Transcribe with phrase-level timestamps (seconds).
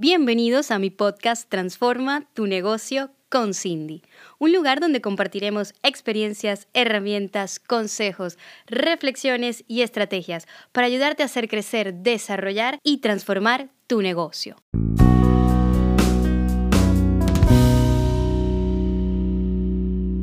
[0.00, 4.02] Bienvenidos a mi podcast Transforma tu negocio con Cindy,
[4.38, 8.38] un lugar donde compartiremos experiencias, herramientas, consejos,
[8.68, 14.54] reflexiones y estrategias para ayudarte a hacer crecer, desarrollar y transformar tu negocio.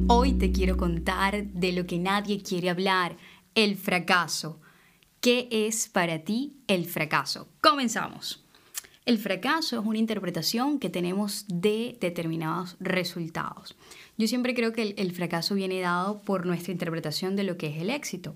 [0.07, 3.18] Hoy te quiero contar de lo que nadie quiere hablar,
[3.55, 4.62] el fracaso.
[5.20, 7.50] ¿Qué es para ti el fracaso?
[7.60, 8.45] Comenzamos.
[9.06, 13.75] El fracaso es una interpretación que tenemos de determinados resultados.
[14.18, 17.78] Yo siempre creo que el, fracaso viene dado por nuestra interpretación de lo que es
[17.78, 18.34] el éxito.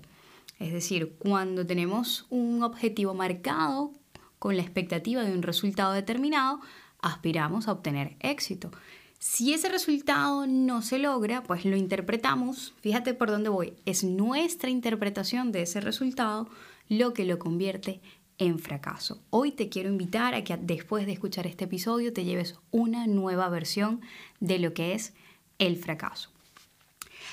[0.60, 3.90] Es decir, cuando tenemos un objetivo marcado
[4.38, 6.60] con la expectativa de un resultado determinado,
[7.00, 8.70] aspiramos a obtener éxito.
[9.18, 14.70] Si ese resultado no se logra, pues lo interpretamos, fíjate por dónde voy, es nuestra
[14.70, 16.48] interpretación de ese resultado
[16.88, 18.00] lo que lo convierte
[18.40, 19.20] en fracaso.
[19.28, 23.48] Hoy te quiero invitar a que después de escuchar este episodio te lleves una nueva
[23.50, 24.00] versión
[24.40, 25.12] de lo que es
[25.58, 26.30] el fracaso.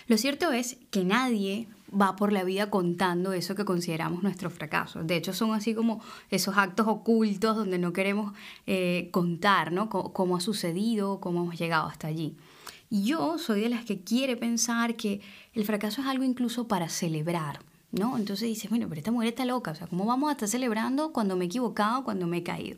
[0.08, 5.02] Lo cierto es que nadie va por la vida contando eso que consideramos nuestro fracaso.
[5.02, 8.34] De hecho, son así como esos actos ocultos donde no queremos
[8.68, 9.90] eh, contar ¿no?
[9.90, 12.36] cómo ha sucedido, cómo hemos llegado hasta allí.
[12.90, 15.22] Y yo soy de las que quiere pensar que
[15.54, 17.60] el fracaso es algo incluso para celebrar.
[17.92, 18.18] ¿No?
[18.18, 21.14] Entonces dices, bueno, pero esta mujer está loca, o sea, ¿cómo vamos a estar celebrando
[21.14, 22.78] cuando me he equivocado, cuando me he caído?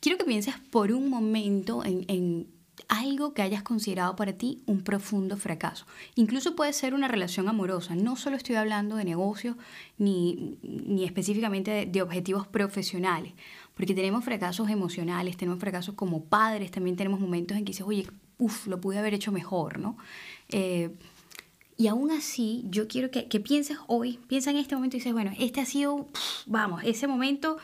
[0.00, 2.46] Quiero que pienses por un momento en, en
[2.88, 5.86] algo que hayas considerado para ti un profundo fracaso.
[6.14, 7.94] Incluso puede ser una relación amorosa.
[7.94, 9.56] No solo estoy hablando de negocios
[9.98, 13.32] ni, ni específicamente de, objetivos profesionales,
[13.74, 18.06] porque tenemos fracasos emocionales, tenemos fracasos como padres, también tenemos momentos en que dices, oye,
[18.38, 19.96] uff, lo pude haber hecho mejor, ¿no?
[20.48, 20.90] Eh,
[21.80, 25.32] y aún así, yo quiero que, pienses hoy, piensa en este momento y dices, bueno,
[25.38, 26.08] este ha sido,
[26.44, 27.56] vamos, ese momento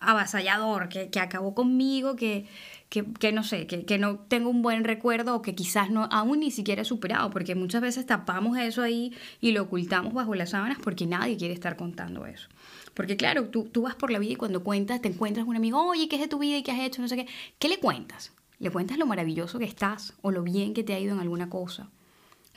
[0.00, 2.46] avasallador, que, acabó conmigo, que,
[2.88, 6.50] que, no sé, que, no tengo un buen recuerdo o que quizás no, aún ni
[6.50, 10.78] siquiera he superado, porque muchas veces tapamos eso ahí y lo ocultamos bajo las sábanas
[10.82, 12.48] porque nadie quiere estar contando eso.
[12.94, 15.86] Porque claro, tú, tú vas por la vida y cuando cuentas, te encuentras un amigo,
[15.86, 17.02] oye, ¿qué es de tu vida y qué has hecho?
[17.02, 17.26] No sé qué.
[17.58, 18.32] ¿Qué le cuentas?
[18.60, 21.50] ¿Le cuentas lo maravilloso que estás o lo bien que te ha ido en alguna
[21.50, 21.90] cosa?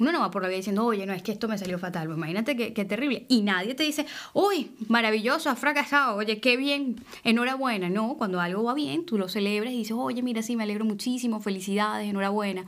[0.01, 2.07] Uno no va por la vida diciendo, oye, no, es que esto me salió fatal.
[2.07, 3.27] Pues imagínate qué, terrible.
[3.29, 7.87] Y nadie te dice, uy, maravilloso, has fracasado, oye, qué bien, enhorabuena.
[7.87, 10.85] No, cuando algo va bien, tú lo celebras y dices, oye, mira, sí, me alegro
[10.85, 12.65] muchísimo, felicidades, enhorabuena.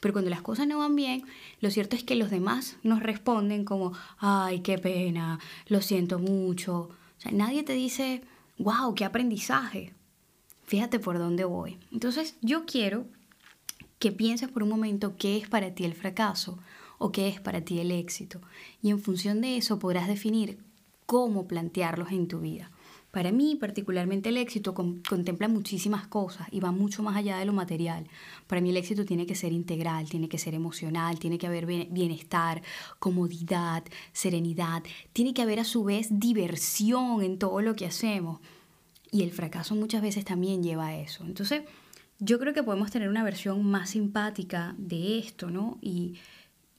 [0.00, 1.22] Pero cuando las cosas no van bien,
[1.60, 6.90] lo cierto es que los demás nos responden como, ay, qué pena, lo siento mucho.
[7.18, 8.22] O sea, nadie te dice,
[8.58, 9.92] wow, qué aprendizaje.
[10.64, 11.78] Fíjate por dónde voy.
[11.92, 13.06] Entonces, yo quiero
[14.04, 16.58] que pienses por un momento qué es para ti el fracaso
[16.98, 18.38] o qué es para ti el éxito.
[18.82, 20.58] Y en función de eso podrás definir
[21.06, 22.70] cómo plantearlos en tu vida.
[23.12, 27.54] Para mí, particularmente el éxito contempla muchísimas cosas y va mucho más allá de lo
[27.54, 28.06] material.
[28.46, 31.64] Para mí el éxito tiene que ser integral, tiene que ser emocional, tiene que haber
[31.64, 32.60] bienestar,
[32.98, 34.82] comodidad, serenidad,
[35.14, 38.40] tiene que haber a su vez diversión en todo lo que hacemos.
[39.10, 41.24] Y el fracaso muchas veces también lleva a eso.
[41.24, 41.62] Entonces,
[42.24, 45.78] yo creo que podemos tener una versión más simpática de esto, ¿no?
[45.82, 46.18] Y,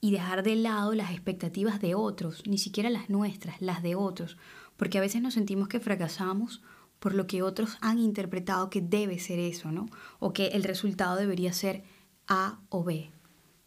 [0.00, 4.36] y dejar de lado las expectativas de otros, ni siquiera las nuestras, las de otros,
[4.76, 6.62] porque a veces nos sentimos que fracasamos
[6.98, 9.86] por lo que otros han interpretado que debe ser eso, ¿no?
[10.18, 11.84] O que el resultado debería ser
[12.26, 13.10] A o B.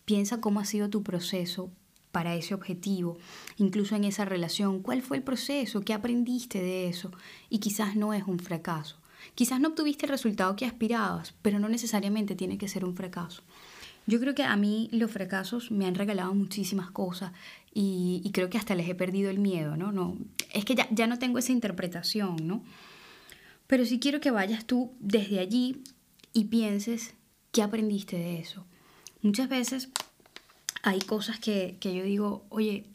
[0.05, 1.71] Piensa cómo ha sido tu proceso
[2.11, 3.17] para ese objetivo,
[3.57, 7.11] incluso en esa relación, cuál fue el proceso, qué aprendiste de eso,
[7.49, 8.97] y quizás no es un fracaso.
[9.35, 13.43] Quizás no obtuviste el resultado que aspirabas, pero no necesariamente tiene que ser un fracaso.
[14.07, 17.31] Yo creo que a mí los fracasos me han regalado muchísimas cosas
[17.73, 19.91] y, creo que hasta les he perdido el miedo, ¿no?
[19.91, 20.17] no
[20.51, 22.63] es que ya, ya no tengo esa interpretación, ¿no?
[23.67, 25.83] Pero sí quiero que vayas tú desde allí
[26.33, 27.13] y pienses
[27.51, 28.65] qué aprendiste de eso.
[29.21, 29.89] Muchas veces
[30.81, 32.87] hay cosas que, que yo digo, oye,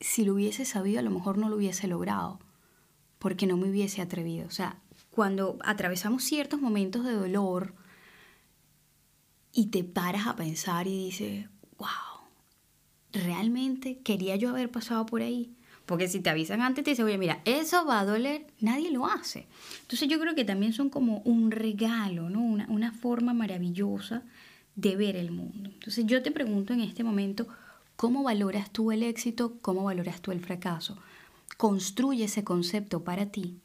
[0.00, 2.40] si lo hubiese sabido a lo mejor no lo hubiese logrado,
[3.18, 4.46] porque no me hubiese atrevido.
[4.46, 4.78] O sea,
[5.12, 7.74] cuando atravesamos ciertos momentos de dolor
[9.52, 11.46] y te paras a pensar y dices,
[11.78, 12.28] wow,
[13.12, 15.54] ¿realmente quería yo haber pasado por ahí?
[15.84, 19.06] Porque si te avisan antes, te dicen, oye, mira, eso va a doler, nadie lo
[19.06, 19.46] hace.
[19.82, 22.40] Entonces yo creo que también son como un regalo, ¿no?
[22.40, 24.22] Una, una forma maravillosa
[24.76, 25.68] de ver el mundo.
[25.74, 27.46] Entonces yo te pregunto en este momento,
[27.96, 29.58] ¿cómo valoras tú el éxito?
[29.60, 30.96] ¿Cómo valoras tú el fracaso?
[31.58, 33.60] Construye ese concepto para ti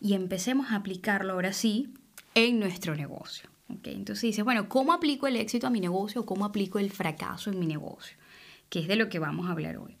[0.00, 1.92] y empecemos a aplicarlo ahora sí
[2.34, 3.48] en nuestro negocio.
[3.68, 3.94] ¿okay?
[3.94, 7.50] Entonces dices, bueno, ¿cómo aplico el éxito a mi negocio o cómo aplico el fracaso
[7.50, 8.16] en mi negocio?
[8.68, 9.96] Que es de lo que vamos a hablar hoy.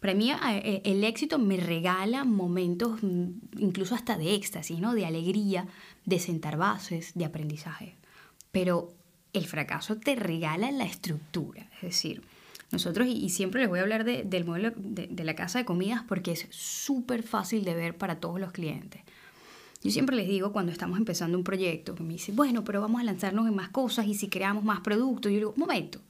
[0.00, 3.28] Para mí eh, el éxito me regala momentos mm,
[3.58, 4.94] incluso hasta de éxtasis, ¿no?
[4.94, 5.66] de alegría,
[6.04, 7.96] de sentar bases, de aprendizaje.
[8.52, 8.94] pero
[9.34, 11.68] el fracaso te regala la estructura.
[11.76, 12.22] Es decir,
[12.70, 16.32] nosotros, y, siempre les voy a hablar del modelo de, la casa de comidas porque
[16.32, 19.02] es súper fácil de ver para todos los clientes.
[19.82, 23.00] Yo siempre les digo cuando estamos empezando un proyecto, que me dicen, bueno, pero vamos
[23.00, 25.30] a lanzarnos en más cosas y si creamos más productos.
[25.30, 26.00] Yo digo, momento.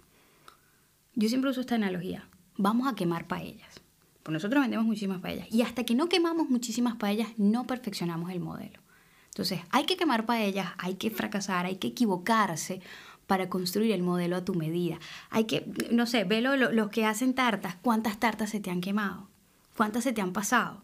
[1.14, 2.28] Yo siempre uso esta analogía.
[2.56, 3.80] Vamos a quemar paellas.
[4.22, 5.48] Pues nosotros vendemos muchísimas paellas.
[5.50, 8.80] Y hasta que no quemamos muchísimas paellas, no perfeccionamos el modelo.
[9.28, 12.80] Entonces, hay que quemar paellas, hay que fracasar, hay que equivocarse
[13.28, 14.98] para construir el modelo a tu medida.
[15.30, 19.28] Hay que, no sé, ve los que hacen tartas, cuántas tartas se te han quemado,
[19.76, 20.82] cuántas se te han pasado,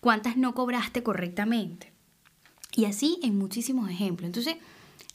[0.00, 1.91] cuántas no cobraste correctamente.
[2.74, 4.26] Y así en muchísimos ejemplos.
[4.26, 4.56] Entonces,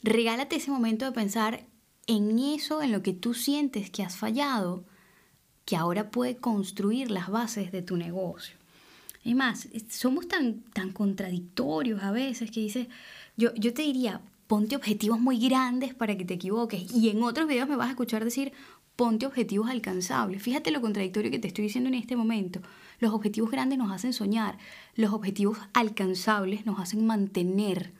[0.02, 1.64] regálate ese momento de pensar
[2.06, 4.84] en eso, en lo que tú sientes que has fallado,
[5.64, 8.56] que ahora puede construir las bases de tu negocio.
[9.24, 12.88] Es más, somos tan, tan contradictorios a veces que dices,
[13.36, 16.90] yo, yo te diría, ponte objetivos muy grandes para que te equivoques.
[16.92, 18.52] Y en otros videos me vas a escuchar decir,
[18.98, 20.42] ponte objetivos alcanzables.
[20.42, 22.60] Fíjate lo contradictorio que te estoy diciendo en este momento.
[22.98, 24.58] Los objetivos grandes nos hacen soñar,
[24.96, 27.92] los objetivos alcanzables nos hacen mantener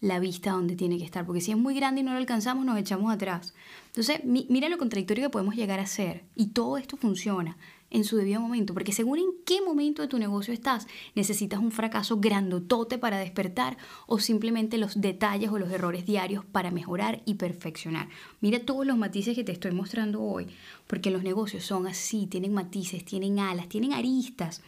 [0.00, 2.64] la vista donde tiene que estar, porque si es muy grande y no lo alcanzamos,
[2.64, 3.54] nos echamos atrás.
[3.88, 6.22] Entonces, mira lo contradictorio que podemos llegar a ser.
[6.36, 7.56] Y todo esto funciona
[7.90, 11.72] en su debido momento, porque según en qué momento de tu negocio estás, necesitas un
[11.72, 17.34] fracaso grandotote para despertar o simplemente los detalles o los errores diarios para mejorar y
[17.34, 18.08] perfeccionar.
[18.40, 20.48] Mira todos los matices que te estoy mostrando hoy,
[20.86, 24.62] porque los negocios son así, tienen matices, tienen alas, tienen aristas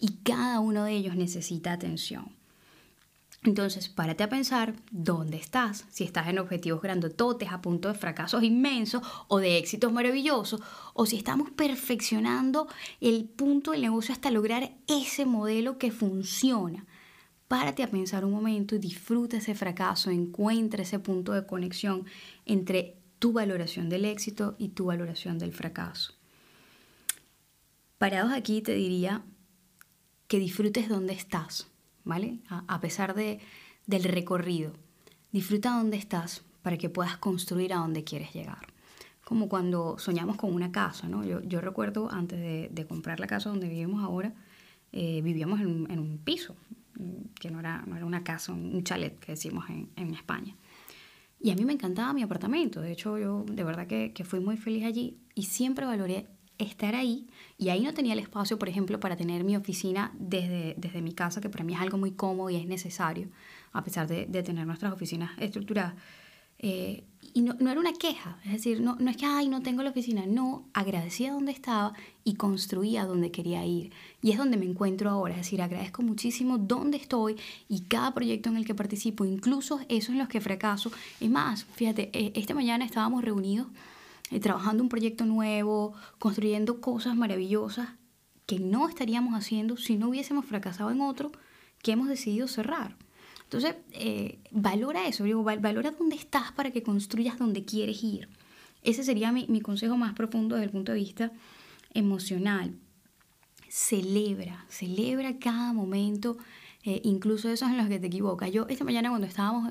[0.00, 2.41] y cada uno de ellos necesita atención.
[3.44, 8.44] Entonces, párate a pensar dónde estás, si estás en objetivos grandototes a punto de fracasos
[8.44, 10.60] inmensos o de éxitos maravillosos,
[10.94, 12.68] o si estamos perfeccionando
[13.00, 16.86] el punto del negocio hasta lograr ese modelo que funciona.
[17.48, 22.06] Párate a pensar un momento y disfruta ese fracaso, encuentra ese punto de conexión
[22.46, 26.14] entre tu valoración del éxito y tu valoración del fracaso.
[27.98, 29.24] Parados aquí te diría
[30.28, 31.71] que disfrutes dónde estás
[32.04, 32.40] ¿vale?
[32.48, 33.40] A, pesar de,
[33.86, 34.72] del recorrido.
[35.32, 38.72] Disfruta dónde estás para que puedas construir a donde quieres llegar.
[39.24, 41.24] Como cuando soñamos con una casa, ¿no?
[41.24, 44.34] Yo, yo recuerdo antes de, de, comprar la casa donde vivimos ahora,
[44.92, 46.54] eh, vivíamos en, un piso,
[47.40, 50.54] que no era, no era una casa, un chalet que decimos en, en, España.
[51.40, 54.40] Y a mí me encantaba mi apartamento, de hecho yo de verdad que, que fui
[54.40, 56.28] muy feliz allí y siempre valoré
[56.62, 57.26] estar ahí
[57.58, 61.12] y ahí no tenía el espacio, por ejemplo, para tener mi oficina desde, desde mi
[61.12, 63.28] casa, que para mí es algo muy cómodo y es necesario,
[63.72, 65.94] a pesar de, tener nuestras oficinas estructuradas.
[66.58, 67.04] Eh,
[67.34, 69.82] y no, no, era una queja, es decir, no, no es que, ay, no tengo
[69.82, 71.94] la oficina, no, agradecía donde estaba
[72.24, 73.90] y construía donde quería ir.
[74.20, 77.36] Y es donde me encuentro ahora, es decir, agradezco muchísimo dónde estoy
[77.68, 80.92] y cada proyecto en el que participo, incluso esos en los que fracaso.
[81.20, 83.68] Es más, fíjate, eh, esta mañana estábamos reunidos
[84.32, 87.90] eh, trabajando un proyecto nuevo, construyendo cosas maravillosas
[88.46, 91.32] que no estaríamos haciendo si no hubiésemos fracasado en otro
[91.82, 92.96] que hemos decidido cerrar.
[93.42, 98.30] Entonces, eh, valora eso, digo, valora dónde estás para que construyas donde quieres ir.
[98.82, 101.32] Ese sería mi, mi consejo más profundo desde el punto de vista
[101.92, 102.74] emocional.
[103.68, 106.38] Celebra, celebra cada momento,
[106.84, 108.50] eh, incluso esos en los que te equivocas.
[108.50, 109.70] Yo esta mañana cuando estábamos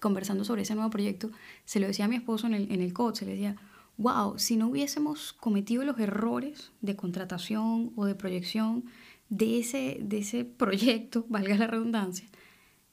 [0.00, 1.32] conversando sobre ese nuevo proyecto,
[1.64, 3.56] se lo decía a mi esposo en el, en el coach, se le decía,
[3.98, 8.84] wow, si no hubiésemos cometido los errores de contratación o de proyección
[9.28, 12.26] de ese, de ese proyecto, valga la redundancia,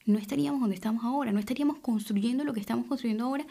[0.06, 3.46] no estaríamos donde estamos ahora, no estaríamos construyendo lo que estamos construyendo ahora,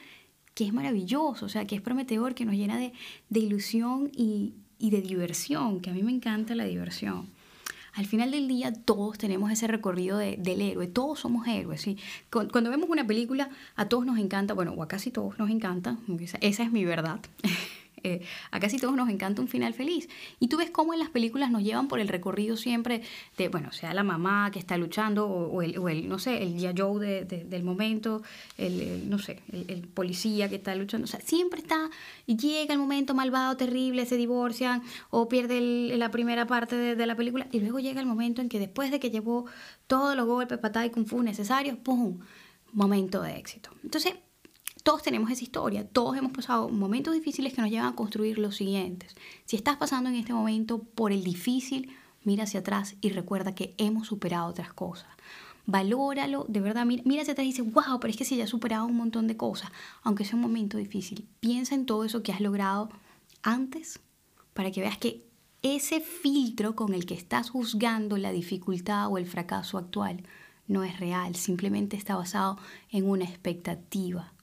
[0.53, 2.93] que es maravilloso, o sea, que es prometedor, que nos llena de,
[3.31, 7.29] ilusión y, y de diversión, que a mí me encanta la diversión
[7.95, 11.81] al final del día todos tenemos ese recorrido del héroe, todos somos héroes.
[11.81, 11.97] ¿sí?
[12.31, 15.97] Cuando vemos una película, a todos nos encanta, bueno, o a casi todos nos encanta,
[16.41, 17.21] esa es mi verdad.
[18.05, 18.21] Eh,
[18.51, 20.09] a casi todos nos encanta un final feliz.
[20.39, 23.01] Y tú ves cómo en las películas nos llevan por el recorrido siempre
[23.39, 27.25] de, bueno, sea la mamá que está luchando o, el, no sé, el ya Joe
[27.25, 28.23] del momento,
[28.59, 31.05] el, no sé, el, policía que está luchando.
[31.05, 31.89] O sea, siempre está,
[32.27, 37.17] y llega el momento malvado, terrible, se divorcian o pierde la primera parte de, la
[37.17, 39.47] película y luego llega el momento en que después de que llevó
[39.87, 42.19] todos los golpes, patadas y kung fu necesarios, ¡pum!
[42.73, 43.71] Momento de éxito.
[43.83, 44.15] Entonces,
[44.85, 48.57] todos tenemos esa historia, todos hemos pasado momentos difíciles que nos llevan a construir los
[48.57, 49.17] siguientes.
[49.47, 53.75] Si estás pasando en este momento por el difícil, mira hacia atrás y recuerda que
[53.79, 55.09] hemos superado otras cosas.
[55.65, 58.45] Valóralo, de verdad, mira, mira hacia atrás y dice, wow, pero es que si ya
[58.45, 59.73] has superado un montón de cosas,
[60.03, 62.91] aunque sea un momento difícil, piensa en todo eso que has logrado
[63.43, 64.01] antes
[64.53, 65.27] para que veas que
[65.63, 70.25] ese filtro con el que estás juzgando la dificultad o el fracaso actual
[70.67, 72.59] no es real, simplemente está basado
[72.91, 74.34] en una expectativa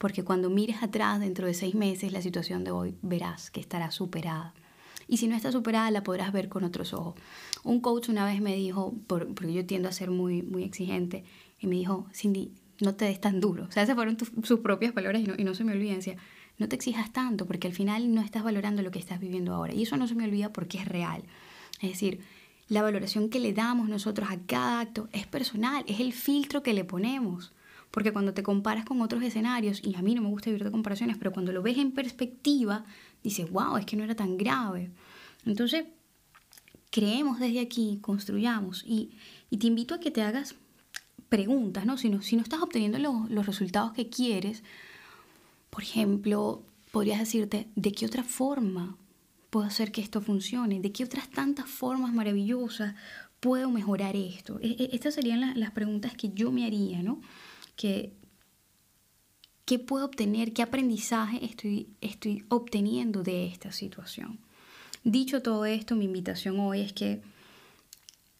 [0.00, 3.90] porque cuando mires atrás dentro de seis meses la situación de hoy, verás que estará
[3.90, 4.54] superada.
[5.06, 7.16] Y si no está superada, la podrás ver con otros ojos.
[7.64, 11.24] Un coach una vez me dijo, porque yo tiendo a ser muy, muy exigente,
[11.58, 13.66] y me dijo, Cindy, no te des tan duro.
[13.68, 15.96] O sea, esas fueron sus propias palabras y no, y no se me olviden.
[15.96, 16.16] Decía,
[16.56, 19.74] no te exijas tanto porque al final no estás valorando lo que estás viviendo ahora.
[19.74, 21.24] Y eso no se me olvida porque es real.
[21.82, 22.20] Es decir,
[22.68, 26.72] la valoración que le damos nosotros a cada acto es personal, es el filtro que
[26.72, 27.52] le ponemos.
[27.90, 30.70] Porque cuando te comparas con otros escenarios, y a mí no me gusta vivir de
[30.70, 32.84] comparaciones, pero cuando lo ves en perspectiva,
[33.22, 34.90] dices, wow, es que no era tan grave.
[35.44, 35.84] Entonces,
[36.90, 38.84] creemos desde aquí, construyamos.
[38.86, 39.10] Y,
[39.50, 40.54] y te invito a que te hagas
[41.28, 41.96] preguntas, ¿no?
[41.96, 44.62] Si no, si no estás obteniendo los, los resultados que quieres,
[45.70, 48.96] por ejemplo, podrías decirte, ¿de qué otra forma
[49.48, 50.80] puedo hacer que esto funcione?
[50.80, 52.94] ¿De qué otras tantas formas maravillosas
[53.38, 54.58] puedo mejorar esto?
[54.60, 57.20] E, e, estas serían las preguntas que yo me haría, ¿no?
[57.80, 58.12] Que,
[59.64, 60.52] ¿Qué puedo obtener?
[60.52, 64.38] ¿Qué aprendizaje estoy, estoy obteniendo de esta situación?
[65.02, 67.22] Dicho todo esto, mi invitación hoy es que,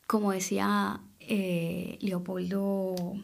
[0.07, 3.15] como decía eh, Leopoldo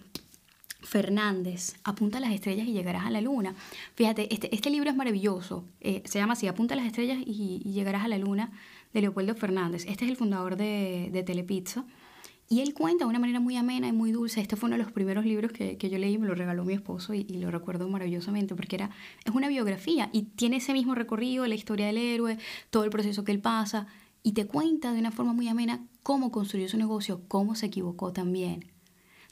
[0.81, 3.55] Fernández, Apunta a las estrellas y llegarás a la luna.
[3.95, 5.67] Fíjate, este, este libro es maravilloso.
[5.83, 8.53] Eh, se llama así, Apunta a las estrellas y, llegarás a la luna,
[8.95, 9.85] de Leopoldo Fernández.
[9.87, 11.85] Este es el fundador de, de, Telepizza.
[12.49, 14.41] Y él cuenta de una manera muy amena y muy dulce.
[14.41, 16.75] Este fue uno de los primeros libros que, que yo leí, me lo regaló mi
[16.75, 18.91] esposo y, y, lo recuerdo maravillosamente porque era,
[19.25, 22.39] es una biografía y tiene ese mismo recorrido, la historia del héroe,
[22.71, 23.89] todo el proceso que él pasa
[24.23, 28.13] y te cuenta de una forma muy amena cómo construyó su negocio, cómo se equivocó
[28.13, 28.77] también,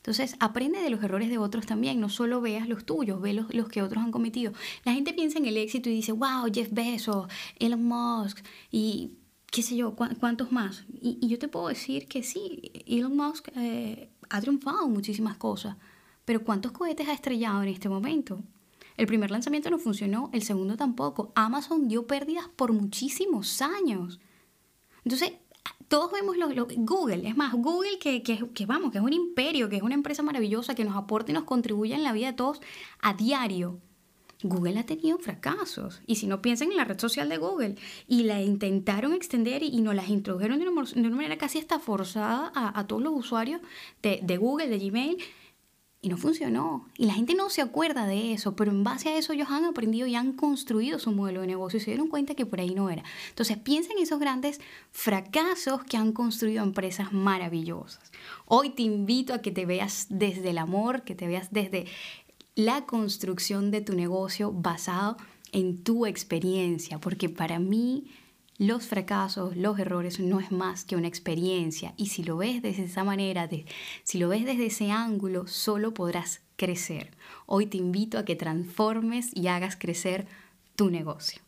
[0.05, 3.55] entonces, aprende de los errores de otros también, no solo veas los tuyos, ve los,
[3.55, 4.53] los que otros han cometido.
[4.85, 7.27] La gente piensa en el éxito y dice, wow, Jeff Bezos,
[7.59, 9.13] Elon Musk y
[9.55, 10.85] qué sé yo, cuántos más.
[11.01, 15.77] Y, yo te puedo decir que sí, Elon Musk eh, ha triunfado en muchísimas cosas,
[16.25, 18.43] pero ¿cuántos cohetes ha estrellado en este momento?
[18.97, 21.31] El primer lanzamiento no funcionó, el segundo tampoco.
[21.37, 24.19] Amazon dio pérdidas por muchísimos años.
[25.05, 25.35] Entonces,
[25.87, 29.69] todos vemos lo, Google, es más, Google que, que, que, vamos, que es un imperio,
[29.69, 32.33] que es una empresa maravillosa, que nos aporta y nos contribuye en la vida de
[32.33, 32.61] todos
[33.01, 33.79] a diario.
[34.45, 36.03] Google ha tenido fracasos.
[36.07, 39.81] Y si no piensan en la red social de Google, y la intentaron extender y,
[39.81, 43.61] nos las introdujeron de una, manera casi hasta forzada a, a todos los usuarios
[44.03, 45.19] de, de Google, de Gmail,
[46.05, 46.87] y no funcionó.
[46.99, 49.65] Y la gente no se acuerda de eso, pero en base a eso ellos han
[49.65, 52.75] aprendido y han construido su modelo de negocio y se dieron cuenta que por ahí
[52.75, 53.03] no era.
[53.31, 54.61] Entonces piensa en esos grandes
[54.93, 58.13] fracasos que han construido empresas maravillosas.
[58.45, 61.87] Hoy te invito a que te veas desde el amor, que te veas desde
[62.55, 65.17] la construcción de tu negocio basado
[65.53, 68.07] en tu experiencia, porque para mí
[68.59, 72.85] los fracasos, los errores no es más que una experiencia y si lo ves desde
[72.85, 73.49] esa manera,
[74.05, 77.11] si lo ves desde ese ángulo, solo podrás crecer.
[77.47, 80.27] Hoy te invito a que transformes y hagas crecer
[80.77, 81.41] tu negocio.